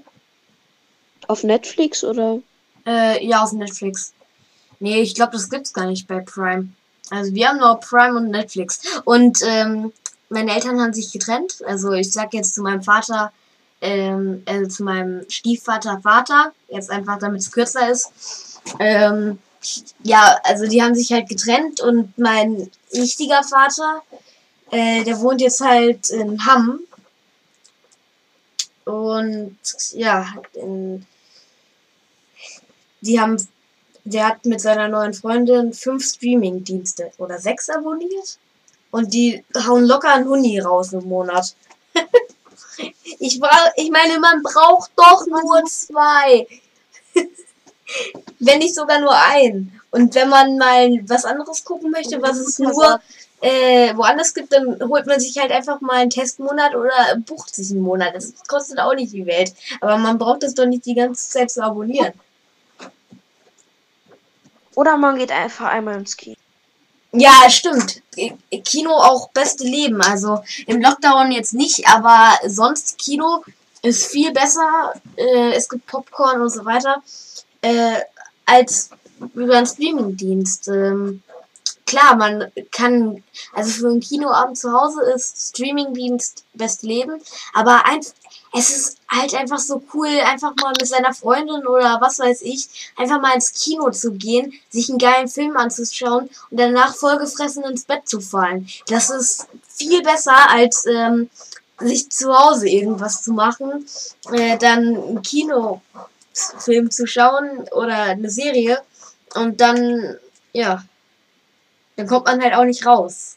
auf 1.31 1.45
Netflix 1.45 2.03
oder? 2.03 2.41
Äh, 2.85 3.25
ja, 3.25 3.45
auf 3.45 3.53
Netflix. 3.53 4.13
Nee, 4.81 5.01
ich 5.01 5.15
glaube, 5.15 5.33
das 5.33 5.49
gibt's 5.49 5.73
gar 5.73 5.87
nicht 5.87 6.09
bei 6.09 6.21
Prime. 6.21 6.71
Also 7.11 7.35
wir 7.35 7.49
haben 7.49 7.59
nur 7.59 7.79
Prime 7.79 8.17
und 8.17 8.31
Netflix. 8.31 8.81
Und 9.05 9.39
ähm, 9.45 9.93
meine 10.31 10.55
Eltern 10.55 10.81
haben 10.81 10.95
sich 10.95 11.13
getrennt. 11.13 11.63
Also 11.67 11.93
ich 11.93 12.11
sag 12.13 12.33
jetzt 12.33 12.55
zu 12.55 12.63
meinem 12.63 12.83
Vater, 12.83 13.33
ähm, 13.83 14.43
also 14.47 14.69
zu 14.69 14.85
meinem 14.85 15.29
Stiefvater 15.29 16.01
Vater, 16.03 16.53
jetzt 16.69 16.91
einfach 16.91 17.19
damit 17.19 17.43
es 17.43 17.53
kürzer 17.53 17.91
ist. 17.91 18.11
Ähm, 18.79 19.39
ja, 20.03 20.39
also 20.45 20.67
die 20.67 20.83
haben 20.83 20.95
sich 20.95 21.13
halt 21.13 21.29
getrennt 21.29 21.81
und 21.81 22.17
mein 22.17 22.71
richtiger 22.95 23.43
Vater, 23.43 24.03
äh, 24.71 25.05
der 25.05 25.21
wohnt 25.21 25.41
jetzt 25.41 25.61
halt 25.61 26.09
in 26.11 26.45
Hamm. 26.47 26.81
Und 28.85 29.59
ja, 29.93 30.33
in, 30.55 31.07
die 33.01 33.21
haben, 33.21 33.37
der 34.05 34.29
hat 34.29 34.47
mit 34.47 34.61
seiner 34.61 34.89
neuen 34.89 35.15
Freundin 35.15 35.73
fünf 35.73 36.05
Streaming-Dienste 36.05 37.13
oder 37.19 37.39
sechs 37.39 37.69
abonniert. 37.69 38.39
Und 38.91 39.15
die 39.15 39.45
hauen 39.67 39.85
locker 39.85 40.13
einen 40.13 40.29
Huni 40.29 40.59
raus 40.61 40.93
im 40.93 41.09
Monat. 41.09 41.55
ich, 43.19 43.41
bra 43.41 43.51
ich 43.77 43.91
meine, 43.91 44.19
man 44.19 44.43
braucht 44.43 44.91
doch 44.97 45.27
nur 45.27 45.65
zwei. 45.67 46.47
wenn 48.39 48.59
nicht 48.59 48.75
sogar 48.75 49.01
nur 49.01 49.15
einen. 49.15 49.81
Und 49.91 50.15
wenn 50.15 50.29
man 50.29 50.57
mal 50.57 51.01
was 51.07 51.25
anderes 51.25 51.65
gucken 51.65 51.91
möchte, 51.91 52.23
was 52.23 52.39
es 52.39 52.59
nur 52.59 53.01
äh, 53.41 53.97
woanders 53.97 54.35
gibt, 54.35 54.53
dann 54.53 54.81
holt 54.89 55.07
man 55.07 55.19
sich 55.19 55.37
halt 55.39 55.51
einfach 55.51 55.81
mal 55.81 55.97
einen 55.97 56.11
Testmonat 56.11 56.75
oder 56.75 56.93
bucht 57.27 57.55
sich 57.55 57.71
einen 57.71 57.81
Monat. 57.81 58.15
Das 58.15 58.33
kostet 58.47 58.79
auch 58.79 58.95
nicht 58.95 59.13
die 59.13 59.27
Welt. 59.27 59.53
Aber 59.81 59.97
man 59.97 60.19
braucht 60.19 60.43
das 60.43 60.55
doch 60.55 60.67
nicht 60.67 60.87
die 60.87 60.95
ganze 60.95 61.29
Zeit 61.29 61.51
zu 61.51 61.63
abonnieren. 61.63 62.13
Oder 64.75 64.97
man 64.97 65.19
geht 65.19 65.33
einfach 65.33 65.67
einmal 65.67 65.99
ins 65.99 66.17
Kino. 66.17 66.37
Ja, 67.13 67.49
stimmt. 67.51 68.03
Kino 68.65 68.93
auch 68.93 69.31
beste 69.31 69.65
Leben. 69.65 70.01
Also 70.01 70.43
im 70.67 70.81
Lockdown 70.81 71.33
jetzt 71.33 71.55
nicht, 71.55 71.89
aber 71.89 72.39
sonst 72.47 72.99
Kino 72.99 73.43
ist 73.83 74.07
viel 74.07 74.33
besser. 74.33 74.93
Äh, 75.17 75.53
es 75.53 75.69
gibt 75.69 75.87
Popcorn 75.87 76.41
und 76.41 76.51
so 76.51 76.65
weiter. 76.65 77.03
Äh, 77.63 78.01
als 78.47 78.91
über 79.35 79.57
einen 79.57 79.67
Streamingdienst. 79.67 80.69
Ähm, 80.69 81.23
klar, 81.91 82.17
man 82.17 82.53
kann, 82.71 83.23
also 83.53 83.71
für 83.73 83.89
einen 83.89 84.01
Kinoabend 84.01 84.57
zu 84.57 84.73
Hause 84.73 85.03
ist 85.15 85.51
Streamingdienst 85.51 86.45
beste 86.55 86.87
Leben, 86.87 87.21
aber 87.53 87.85
ein, 87.85 88.01
es 88.53 88.71
ist 88.71 88.99
halt 89.09 89.35
einfach 89.35 89.59
so 89.59 89.83
cool, 89.93 90.09
einfach 90.25 90.53
mal 90.63 90.73
mit 90.79 90.87
seiner 90.87 91.13
Freundin 91.13 91.67
oder 91.67 92.01
was 92.01 92.21
weiß 92.21 92.43
ich, 92.43 92.93
einfach 92.97 93.21
mal 93.21 93.35
ins 93.35 93.53
Kino 93.53 93.91
zu 93.91 94.13
gehen, 94.13 94.53
sich 94.71 94.89
einen 94.89 94.99
geilen 94.99 95.29
Film 95.29 95.57
anzuschauen 95.57 96.31
und 96.51 96.61
danach 96.61 96.95
vollgefressen 96.95 97.65
ins 97.65 97.85
Bett 97.85 98.09
zu 98.09 98.21
fallen. 98.21 98.69
Das 98.87 99.11
ist 99.11 99.49
viel 99.69 100.03
besser 100.03 100.49
als 100.51 100.87
ähm, 100.87 101.29
sich 101.81 102.09
zu 102.11 102.33
Hause 102.33 102.69
irgendwas 102.69 103.23
zu 103.23 103.33
machen, 103.33 103.87
äh, 104.33 104.59
dann 104.59 104.97
einen 104.97 105.23
Kinofilm 105.23 106.91
zu 106.91 107.07
schauen 107.07 107.69
oder 107.73 107.97
eine 108.03 108.31
Serie 108.31 108.81
und 109.35 109.61
dann, 109.61 110.19
ja, 110.53 110.85
dann 112.01 112.09
kommt 112.09 112.25
man 112.25 112.43
halt 112.43 112.55
auch 112.55 112.65
nicht 112.65 112.87
raus. 112.87 113.37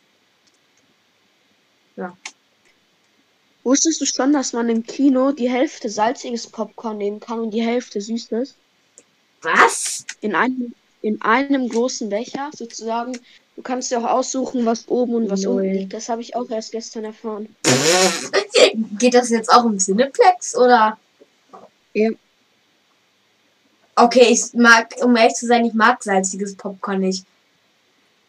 Wusstest 3.63 3.99
du 3.99 4.05
schon, 4.05 4.31
dass 4.31 4.53
man 4.53 4.69
im 4.69 4.83
Kino 4.83 5.33
die 5.33 5.49
Hälfte 5.49 5.89
salziges 5.89 6.47
Popcorn 6.47 6.97
nehmen 6.97 7.19
kann 7.19 7.39
und 7.39 7.51
die 7.51 7.61
Hälfte 7.61 7.99
süßes? 7.99 8.55
Was? 9.41 10.05
In 10.21 10.33
einem, 10.33 10.73
in 11.01 11.21
einem 11.21 11.67
großen 11.67 12.09
Becher 12.09 12.51
sozusagen. 12.53 13.17
Du 13.57 13.61
kannst 13.61 13.91
dir 13.91 13.99
auch 13.99 14.09
aussuchen, 14.09 14.65
was 14.65 14.87
oben 14.87 15.15
und 15.15 15.29
was 15.29 15.41
Null. 15.41 15.61
unten 15.61 15.73
liegt. 15.73 15.93
Das 15.93 16.07
habe 16.07 16.21
ich 16.21 16.35
auch 16.35 16.49
erst 16.49 16.71
gestern 16.71 17.03
erfahren. 17.03 17.53
Geht 18.97 19.13
das 19.13 19.29
jetzt 19.29 19.51
auch 19.51 19.65
um 19.65 19.77
Cineplex 19.77 20.55
oder? 20.55 20.97
Ja. 21.93 22.11
Okay, 23.95 24.27
ich 24.29 24.53
mag, 24.53 24.95
um 25.03 25.15
ehrlich 25.17 25.35
zu 25.35 25.47
sein, 25.47 25.65
ich 25.65 25.73
mag 25.73 26.01
salziges 26.01 26.55
Popcorn 26.55 27.01
nicht. 27.01 27.25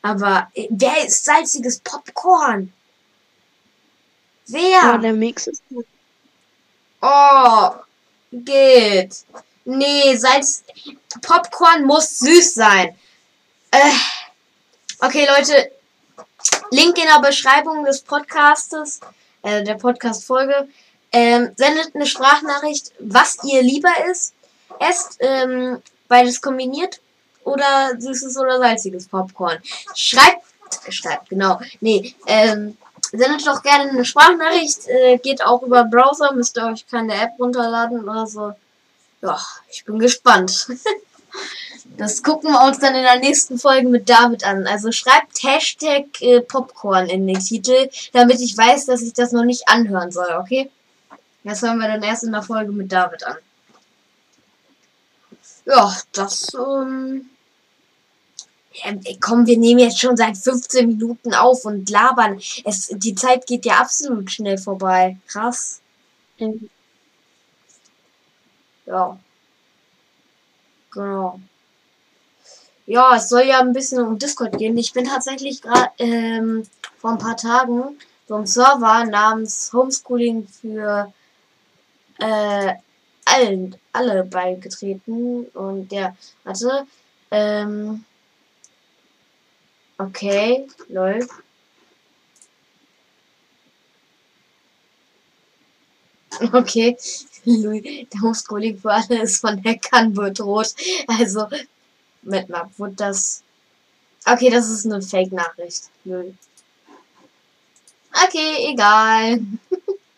Aber 0.05 0.49
äh, 0.55 0.69
wer 0.69 1.07
ist 1.07 1.25
salziges 1.25 1.79
Popcorn? 1.79 2.71
Ja, 4.49 4.59
Wer? 4.59 4.99
der 4.99 5.13
Mix 5.15 5.47
ist 5.47 5.63
gut. 5.71 5.87
Oh, 7.01 7.71
geht. 8.31 9.25
Nee, 9.65 10.15
Salz. 10.17 10.63
Popcorn 11.23 11.85
muss 11.85 12.19
süß 12.19 12.53
sein. 12.53 12.95
Äh, 13.71 13.79
okay, 15.01 15.27
Leute. 15.27 15.73
Link 16.71 16.99
in 16.99 17.09
der 17.09 17.27
Beschreibung 17.27 17.85
des 17.87 18.03
Podcastes, 18.03 19.01
äh, 19.41 19.65
der 19.65 19.77
Podcast-Folge. 19.77 20.69
Ähm, 21.13 21.53
sendet 21.57 21.95
eine 21.95 22.05
Sprachnachricht, 22.05 22.93
was 22.99 23.39
ihr 23.45 23.63
lieber 23.63 24.05
ist. 24.11 24.35
Esst 24.81 25.17
ähm, 25.21 25.83
beides 26.09 26.43
kombiniert 26.43 27.01
oder 27.45 27.91
süßes 27.99 28.37
oder 28.37 28.59
salziges 28.59 29.07
Popcorn. 29.07 29.59
Schreibt, 29.95 30.45
schreibt, 30.89 31.29
genau. 31.29 31.61
Nee, 31.81 32.15
ähm, 32.27 32.77
sendet 33.13 33.47
doch 33.47 33.63
gerne 33.63 33.91
eine 33.91 34.05
Sprachnachricht. 34.05 34.89
Äh, 34.89 35.19
geht 35.19 35.45
auch 35.45 35.63
über 35.63 35.85
Browser, 35.85 36.33
müsst 36.33 36.57
ihr 36.57 36.67
euch 36.67 36.87
keine 36.87 37.15
App 37.15 37.33
runterladen 37.39 38.09
oder 38.09 38.27
so. 38.27 38.53
Ja, 39.23 39.39
ich 39.71 39.85
bin 39.85 39.99
gespannt. 39.99 40.69
Das 41.97 42.23
gucken 42.23 42.51
wir 42.51 42.67
uns 42.67 42.79
dann 42.79 42.95
in 42.95 43.03
der 43.03 43.19
nächsten 43.19 43.59
Folge 43.59 43.89
mit 43.89 44.09
David 44.09 44.45
an. 44.45 44.67
Also 44.67 44.91
schreibt 44.91 45.43
Hashtag 45.43 46.07
äh, 46.21 46.41
Popcorn 46.41 47.07
in 47.07 47.27
den 47.27 47.39
Titel, 47.39 47.89
damit 48.13 48.41
ich 48.41 48.57
weiß, 48.57 48.87
dass 48.87 49.03
ich 49.03 49.13
das 49.13 49.33
noch 49.33 49.45
nicht 49.45 49.69
anhören 49.69 50.11
soll, 50.11 50.33
okay? 50.39 50.71
Das 51.45 51.63
hören 51.63 51.79
wir 51.79 51.89
dann 51.89 52.03
erst 52.03 52.25
in 52.25 52.33
der 52.33 52.43
Folge 52.43 52.73
mit 52.73 52.91
David 52.91 53.25
an. 53.25 53.37
Ja, 55.67 55.97
das, 56.13 56.49
ähm. 56.55 57.31
Ja, 58.75 58.93
komm, 59.21 59.47
wir 59.47 59.59
nehmen 59.59 59.81
jetzt 59.81 60.01
schon 60.01 60.17
seit 60.17 60.37
15 60.37 60.89
Minuten 60.89 61.33
auf 61.33 61.65
und 61.65 61.89
labern. 61.91 62.41
Es, 62.65 62.89
die 62.89 63.15
Zeit 63.15 63.47
geht 63.47 63.65
ja 63.65 63.75
absolut 63.81 64.31
schnell 64.31 64.59
vorbei. 64.59 65.17
Krass. 65.29 65.81
Ja. 68.87 69.19
Genau. 70.93 71.41
Ja, 72.87 73.17
es 73.17 73.29
soll 73.29 73.45
ja 73.45 73.61
ein 73.61 73.73
bisschen 73.73 74.01
um 74.07 74.19
Discord 74.19 74.59
gehen. 74.59 74.77
Ich 74.77 74.93
bin 74.93 75.07
tatsächlich 75.07 75.63
gerade 75.63 75.91
ähm, 75.99 76.67
vor 76.99 77.13
ein 77.13 77.19
paar 77.19 77.37
Tagen 77.37 77.99
so 78.29 78.35
einem 78.35 78.47
Server 78.47 79.05
namens 79.05 79.73
Homeschooling 79.73 80.47
für 80.49 81.13
äh, 82.19 82.75
allen, 83.25 83.77
alle 83.93 84.25
beigetreten. 84.25 85.47
Und 85.55 85.91
der 85.93 86.17
hatte, 86.45 86.87
ähm, 87.31 88.05
okay, 89.99 90.67
läuft. 90.89 91.31
Okay, 96.53 96.97
der 97.47 98.21
Homeschooling 98.21 98.79
für 98.79 98.93
alle 98.93 99.23
ist 99.23 99.39
von 99.41 99.63
Hackern 99.63 100.13
bedroht. 100.13 100.75
Also, 101.07 101.47
mit 102.23 102.49
mal, 102.49 102.69
wurde 102.77 102.95
das. 102.95 103.43
Okay, 104.27 104.51
das 104.51 104.69
ist 104.71 104.87
eine 104.87 105.03
Fake-Nachricht. 105.03 105.91
Okay, 108.27 108.73
egal. 108.73 109.41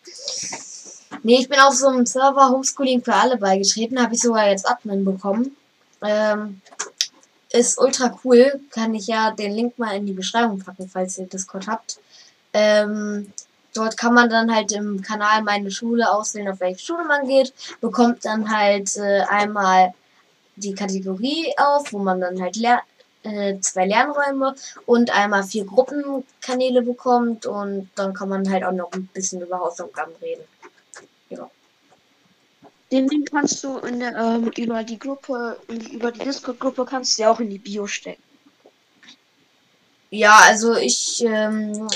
nee, 1.22 1.38
ich 1.40 1.48
bin 1.48 1.58
auf 1.58 1.74
so 1.74 1.88
einem 1.88 2.06
Server 2.06 2.50
Homeschooling 2.50 3.02
für 3.02 3.14
alle 3.14 3.36
beigetreten. 3.36 4.00
Habe 4.00 4.14
ich 4.14 4.20
sogar 4.20 4.48
jetzt 4.48 4.68
Admin 4.68 5.04
bekommen. 5.04 5.56
Ähm, 6.02 6.60
ist 7.56 7.78
ultra 7.78 8.18
cool. 8.24 8.60
Kann 8.70 8.94
ich 8.94 9.06
ja 9.06 9.30
den 9.30 9.52
Link 9.52 9.78
mal 9.78 9.96
in 9.96 10.06
die 10.06 10.12
Beschreibung 10.12 10.58
packen, 10.58 10.88
falls 10.88 11.18
ihr 11.18 11.26
Discord 11.26 11.66
habt. 11.66 11.98
Ähm, 12.52 13.32
dort 13.74 13.96
kann 13.96 14.14
man 14.14 14.30
dann 14.30 14.54
halt 14.54 14.72
im 14.72 15.02
Kanal 15.02 15.42
meine 15.42 15.70
Schule 15.70 16.10
auswählen, 16.10 16.48
auf 16.48 16.60
welche 16.60 16.84
Schule 16.84 17.04
man 17.04 17.26
geht. 17.26 17.52
Bekommt 17.80 18.24
dann 18.24 18.50
halt 18.56 18.96
äh, 18.96 19.22
einmal 19.28 19.94
die 20.56 20.74
Kategorie 20.74 21.52
auf, 21.58 21.92
wo 21.92 21.98
man 21.98 22.20
dann 22.20 22.40
halt 22.40 22.56
ler 22.56 22.80
äh, 23.22 23.58
zwei 23.60 23.86
Lernräume 23.86 24.54
und 24.86 25.10
einmal 25.14 25.42
vier 25.42 25.64
Gruppenkanäle 25.64 26.82
bekommt 26.82 27.44
und 27.44 27.90
dann 27.96 28.14
kann 28.14 28.28
man 28.28 28.48
halt 28.50 28.64
auch 28.64 28.72
noch 28.72 28.92
ein 28.92 29.06
bisschen 29.12 29.40
über 29.40 29.58
Hausaufgaben 29.58 30.14
reden. 30.22 30.44
Den 32.92 33.08
Link 33.08 33.30
kannst 33.30 33.64
du 33.64 33.78
in 33.78 34.00
der, 34.00 34.14
ähm, 34.16 34.50
über 34.56 34.84
die 34.84 34.98
Gruppe, 34.98 35.58
über 35.92 36.12
die 36.12 36.20
Discord-Gruppe 36.20 36.84
kannst 36.84 37.18
du 37.18 37.22
ja 37.22 37.32
auch 37.32 37.40
in 37.40 37.50
die 37.50 37.58
Bio 37.58 37.86
stecken. 37.86 38.22
Ja, 40.10 40.38
also 40.44 40.76
ich 40.76 41.24
ähm, 41.26 41.88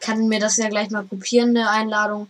kann 0.00 0.26
mir 0.28 0.40
das 0.40 0.56
ja 0.56 0.68
gleich 0.68 0.90
mal 0.90 1.04
kopieren, 1.04 1.50
eine 1.50 1.68
Einladung 1.68 2.28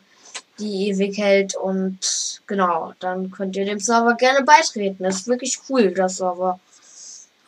die 0.59 0.89
ewig 0.89 1.17
hält. 1.19 1.55
Und 1.57 2.43
genau, 2.47 2.93
dann 3.01 3.31
könnt 3.31 3.57
ihr 3.57 3.65
dem 3.65 3.79
Server 3.79 4.15
gerne 4.15 4.45
beitreten. 4.45 5.03
Das 5.03 5.17
ist 5.17 5.29
wirklich 5.29 5.59
cool, 5.69 5.93
das 5.93 6.17
Server. 6.17 6.59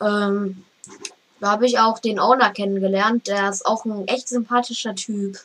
Ähm, 0.01 0.63
da 1.39 1.51
habe 1.51 1.65
ich 1.65 1.79
auch 1.79 1.99
den 1.99 2.19
Owner 2.19 2.51
kennengelernt. 2.51 3.27
Der 3.27 3.49
ist 3.49 3.65
auch 3.65 3.85
ein 3.85 4.07
echt 4.07 4.29
sympathischer 4.29 4.95
Typ. 4.95 5.37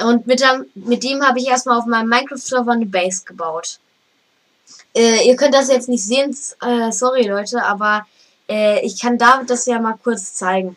Und 0.00 0.26
mit, 0.26 0.40
dem, 0.40 0.66
mit 0.74 1.04
dem 1.04 1.22
habe 1.22 1.38
ich 1.38 1.48
erstmal 1.48 1.78
auf 1.78 1.86
meinem 1.86 2.08
Minecraft-Server 2.08 2.72
eine 2.72 2.86
Base 2.86 3.22
gebaut. 3.24 3.78
Äh, 4.94 5.26
ihr 5.26 5.36
könnt 5.36 5.54
das 5.54 5.68
jetzt 5.68 5.88
nicht 5.88 6.04
sehen, 6.04 6.36
äh, 6.60 6.90
sorry 6.92 7.26
Leute, 7.26 7.62
aber 7.62 8.06
äh, 8.48 8.84
ich 8.84 9.00
kann 9.00 9.18
David 9.18 9.50
das 9.50 9.66
ja 9.66 9.78
mal 9.80 9.98
kurz 10.02 10.34
zeigen. 10.34 10.76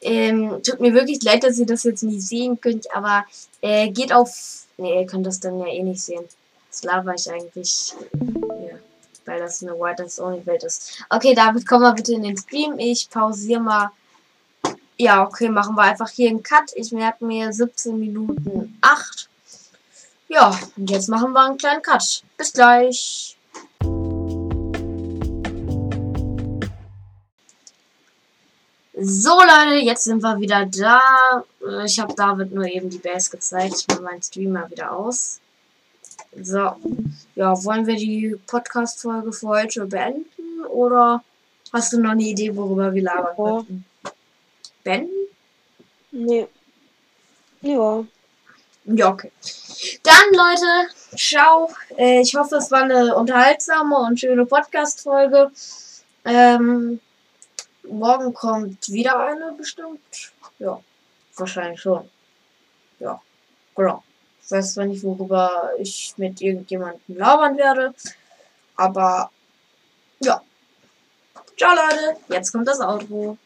Ähm, 0.00 0.62
tut 0.62 0.80
mir 0.80 0.94
wirklich 0.94 1.22
leid, 1.22 1.44
dass 1.44 1.58
ihr 1.58 1.66
das 1.66 1.84
jetzt 1.84 2.02
nicht 2.02 2.22
sehen 2.22 2.60
könnt, 2.60 2.94
aber 2.94 3.24
äh, 3.60 3.90
geht 3.90 4.12
auf 4.12 4.58
Ne, 4.78 5.00
ihr 5.00 5.06
könnt 5.06 5.26
das 5.26 5.40
dann 5.40 5.58
ja 5.58 5.66
eh 5.66 5.82
nicht 5.82 6.00
sehen. 6.00 6.24
Das 6.70 6.84
laber 6.84 7.14
ich 7.14 7.28
eigentlich 7.30 7.94
hier, 8.12 8.78
weil 9.24 9.40
das 9.40 9.62
eine 9.62 9.72
White 9.72 10.06
Only 10.22 10.46
Welt 10.46 10.62
ist. 10.62 11.04
Okay, 11.10 11.34
David, 11.34 11.66
komm 11.66 11.82
mal 11.82 11.94
bitte 11.94 12.14
in 12.14 12.22
den 12.22 12.36
Stream. 12.36 12.78
Ich 12.78 13.10
pausiere 13.10 13.60
mal. 13.60 13.90
Ja, 15.00 15.24
okay, 15.24 15.48
machen 15.48 15.76
wir 15.76 15.82
einfach 15.82 16.08
hier 16.08 16.28
einen 16.28 16.42
Cut. 16.42 16.72
Ich 16.74 16.90
merke 16.90 17.24
mir 17.24 17.52
17 17.52 18.00
Minuten 18.00 18.76
8. 18.80 19.28
Ja, 20.26 20.58
und 20.76 20.90
jetzt 20.90 21.08
machen 21.08 21.32
wir 21.32 21.44
einen 21.44 21.56
kleinen 21.56 21.82
Cut. 21.82 22.24
Bis 22.36 22.52
gleich. 22.52 23.38
So 29.00 29.30
Leute, 29.38 29.76
jetzt 29.84 30.02
sind 30.02 30.20
wir 30.20 30.40
wieder 30.40 30.66
da. 30.66 31.44
Ich 31.84 32.00
habe 32.00 32.12
David 32.14 32.52
nur 32.52 32.66
eben 32.66 32.90
die 32.90 32.98
Base 32.98 33.30
gezeigt. 33.30 33.76
Ich 33.78 33.86
mache 33.86 34.02
meinen 34.02 34.22
Stream 34.22 34.50
mal 34.50 34.68
wieder 34.68 34.90
aus. 34.90 35.38
So. 36.42 36.74
Ja, 37.36 37.64
wollen 37.64 37.86
wir 37.86 37.94
die 37.94 38.36
Podcast-Folge 38.48 39.32
für 39.32 39.46
heute 39.46 39.86
beenden? 39.86 40.66
Oder 40.68 41.22
hast 41.72 41.92
du 41.92 42.00
noch 42.00 42.10
eine 42.10 42.24
Idee, 42.24 42.56
worüber 42.56 42.92
wir 42.92 43.02
labern 43.04 43.34
oh. 43.36 43.58
könnten? 43.58 43.87
Beenden? 44.88 45.28
Nee. 46.12 46.48
Ja. 47.60 48.04
Ja, 48.84 49.08
okay. 49.10 49.30
Dann, 50.02 50.32
Leute, 50.32 50.90
ciao. 51.14 51.70
Äh, 51.98 52.22
ich 52.22 52.34
hoffe, 52.34 52.56
es 52.56 52.70
war 52.70 52.84
eine 52.84 53.14
unterhaltsame 53.14 53.94
und 53.98 54.18
schöne 54.18 54.46
Podcast-Folge. 54.46 55.50
Ähm, 56.24 57.00
morgen 57.86 58.32
kommt 58.32 58.88
wieder 58.88 59.20
eine 59.20 59.52
bestimmt. 59.58 60.32
Ja, 60.58 60.80
wahrscheinlich 61.36 61.82
schon. 61.82 62.08
Ja, 62.98 63.20
genau. 63.76 64.02
Ich 64.42 64.50
weiß 64.50 64.72
zwar 64.72 64.86
nicht, 64.86 65.02
worüber 65.02 65.70
ich 65.78 66.14
mit 66.16 66.40
irgendjemandem 66.40 67.18
labern 67.18 67.58
werde, 67.58 67.94
aber 68.74 69.30
ja. 70.20 70.40
Ciao 71.58 71.74
Leute, 71.74 72.16
jetzt 72.30 72.52
kommt 72.52 72.66
das 72.66 72.80
Outro. 72.80 73.36